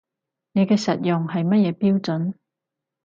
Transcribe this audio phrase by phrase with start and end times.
[0.53, 2.33] 你嘅實用係乜嘢標準